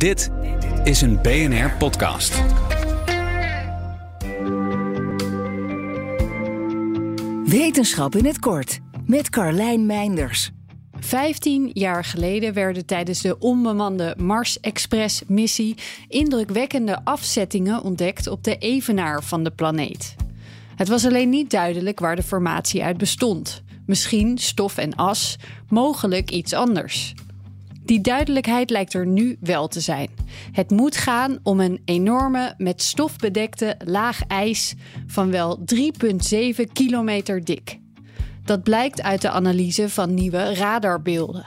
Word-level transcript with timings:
Dit 0.00 0.30
is 0.84 1.00
een 1.00 1.22
BNR 1.22 1.70
podcast. 1.78 2.42
Wetenschap 7.44 8.14
in 8.14 8.24
het 8.24 8.38
kort 8.38 8.78
met 9.06 9.30
Carlijn 9.30 9.86
Meinders. 9.86 10.50
15 11.00 11.70
jaar 11.72 12.04
geleden 12.04 12.52
werden 12.52 12.86
tijdens 12.86 13.20
de 13.20 13.38
onbemande 13.38 14.14
Mars 14.18 14.60
Express 14.60 15.22
missie 15.26 15.76
indrukwekkende 16.08 17.04
afzettingen 17.04 17.82
ontdekt 17.82 18.26
op 18.26 18.44
de 18.44 18.56
evenaar 18.56 19.22
van 19.22 19.44
de 19.44 19.50
planeet. 19.50 20.14
Het 20.76 20.88
was 20.88 21.06
alleen 21.06 21.28
niet 21.28 21.50
duidelijk 21.50 22.00
waar 22.00 22.16
de 22.16 22.22
formatie 22.22 22.84
uit 22.84 22.96
bestond. 22.96 23.62
Misschien 23.86 24.38
stof 24.38 24.76
en 24.76 24.94
as, 24.94 25.36
mogelijk 25.68 26.30
iets 26.30 26.52
anders. 26.52 27.14
Die 27.90 28.00
duidelijkheid 28.00 28.70
lijkt 28.70 28.94
er 28.94 29.06
nu 29.06 29.36
wel 29.40 29.68
te 29.68 29.80
zijn. 29.80 30.08
Het 30.52 30.70
moet 30.70 30.96
gaan 30.96 31.38
om 31.42 31.60
een 31.60 31.82
enorme, 31.84 32.54
met 32.56 32.82
stof 32.82 33.16
bedekte 33.16 33.76
laag 33.84 34.26
ijs 34.26 34.74
van 35.06 35.30
wel 35.30 35.64
3,7 35.74 36.72
kilometer 36.72 37.44
dik. 37.44 37.78
Dat 38.44 38.62
blijkt 38.62 39.02
uit 39.02 39.22
de 39.22 39.30
analyse 39.30 39.88
van 39.88 40.14
nieuwe 40.14 40.54
radarbeelden. 40.54 41.44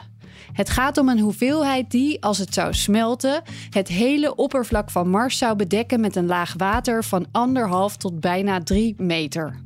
Het 0.53 0.69
gaat 0.69 0.97
om 0.97 1.09
een 1.09 1.19
hoeveelheid 1.19 1.91
die, 1.91 2.23
als 2.23 2.37
het 2.37 2.53
zou 2.53 2.73
smelten, 2.73 3.41
het 3.69 3.87
hele 3.87 4.35
oppervlak 4.35 4.91
van 4.91 5.09
Mars 5.09 5.37
zou 5.37 5.55
bedekken 5.55 5.99
met 5.99 6.15
een 6.15 6.27
laag 6.27 6.53
water 6.57 7.03
van 7.03 7.25
anderhalf 7.31 7.97
tot 7.97 8.19
bijna 8.19 8.59
3 8.59 8.95
meter. 8.97 9.59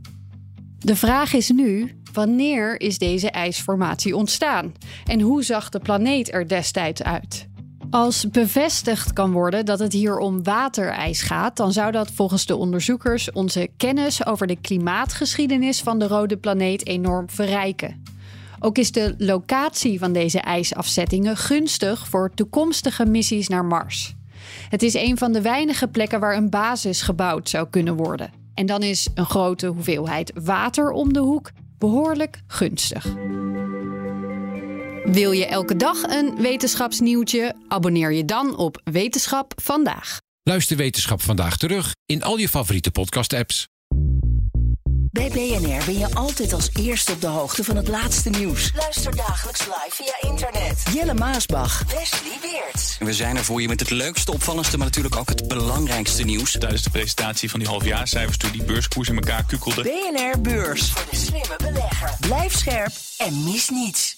De 0.79 0.95
vraag 0.95 1.33
is 1.33 1.49
nu: 1.49 1.96
wanneer 2.17 2.81
is 2.81 2.97
deze 2.97 3.31
ijsformatie 3.31 4.15
ontstaan? 4.15 4.73
En 5.05 5.21
hoe 5.21 5.43
zag 5.43 5.69
de 5.69 5.79
planeet 5.79 6.33
er 6.33 6.47
destijds 6.47 7.03
uit? 7.03 7.47
Als 7.89 8.29
bevestigd 8.29 9.13
kan 9.13 9.31
worden 9.31 9.65
dat 9.65 9.79
het 9.79 9.93
hier 9.93 10.17
om 10.17 10.43
waterijs 10.43 11.21
gaat, 11.21 11.57
dan 11.57 11.71
zou 11.71 11.91
dat 11.91 12.11
volgens 12.11 12.45
de 12.45 12.55
onderzoekers 12.55 13.31
onze 13.31 13.69
kennis 13.77 14.25
over 14.25 14.47
de 14.47 14.55
klimaatgeschiedenis 14.61 15.81
van 15.81 15.99
de 15.99 16.07
rode 16.07 16.37
planeet 16.37 16.87
enorm 16.87 17.29
verrijken. 17.29 18.03
Ook 18.59 18.77
is 18.77 18.91
de 18.91 19.15
locatie 19.17 19.99
van 19.99 20.13
deze 20.13 20.39
ijsafzettingen 20.39 21.37
gunstig 21.37 22.07
voor 22.07 22.31
toekomstige 22.33 23.05
missies 23.05 23.47
naar 23.47 23.65
Mars. 23.65 24.15
Het 24.69 24.83
is 24.83 24.93
een 24.93 25.17
van 25.17 25.31
de 25.31 25.41
weinige 25.41 25.87
plekken 25.87 26.19
waar 26.19 26.35
een 26.35 26.49
basis 26.49 27.01
gebouwd 27.01 27.49
zou 27.49 27.67
kunnen 27.69 27.95
worden. 27.95 28.31
En 28.53 28.65
dan 28.65 28.83
is 28.83 29.07
een 29.15 29.25
grote 29.25 29.67
hoeveelheid 29.67 30.31
water 30.43 30.91
om 30.91 31.13
de 31.13 31.19
hoek 31.19 31.51
behoorlijk 31.77 32.41
gunstig. 32.47 33.05
Wil 35.03 35.31
je 35.31 35.45
elke 35.45 35.75
dag 35.75 36.03
een 36.03 36.35
wetenschapsnieuwtje? 36.41 37.55
Abonneer 37.67 38.11
je 38.11 38.25
dan 38.25 38.57
op 38.57 38.81
Wetenschap 38.83 39.53
vandaag. 39.61 40.17
Luister 40.43 40.77
Wetenschap 40.77 41.21
vandaag 41.21 41.57
terug 41.57 41.91
in 42.05 42.23
al 42.23 42.37
je 42.37 42.49
favoriete 42.49 42.91
podcast-apps. 42.91 43.67
Bij 45.11 45.29
BNR 45.29 45.85
ben 45.85 45.97
je 45.97 46.07
altijd 46.13 46.53
als 46.53 46.69
eerste 46.79 47.11
op 47.11 47.21
de 47.21 47.27
hoogte 47.27 47.63
van 47.63 47.75
het 47.75 47.87
laatste 47.87 48.29
nieuws. 48.29 48.71
Luister 48.75 49.15
dagelijks 49.15 49.65
live 49.65 49.89
via 49.91 50.29
internet. 50.29 50.83
Jelle 50.93 51.13
Maasbach. 51.13 51.83
Wesley 51.83 52.36
We 52.99 53.13
zijn 53.13 53.37
er 53.37 53.43
voor 53.43 53.61
je 53.61 53.67
met 53.67 53.79
het 53.79 53.89
leukste, 53.89 54.31
opvallendste, 54.31 54.77
maar 54.77 54.85
natuurlijk 54.85 55.15
ook 55.15 55.29
het 55.29 55.47
belangrijkste 55.47 56.23
nieuws. 56.23 56.51
Tijdens 56.51 56.83
de 56.83 56.89
presentatie 56.89 57.49
van 57.49 57.59
die 57.59 57.67
halfjaarcijfers 57.67 58.37
toen 58.37 58.51
die 58.51 58.63
beurskoers 58.63 59.09
in 59.09 59.15
elkaar 59.15 59.43
kukkelde. 59.43 59.81
BNR 59.81 60.41
Beurs. 60.41 60.91
Voor 60.91 61.05
de 61.11 61.17
slimme 61.17 61.55
belegger. 61.57 62.15
Blijf 62.19 62.55
scherp 62.55 62.91
en 63.17 63.43
mis 63.43 63.69
niets. 63.69 64.16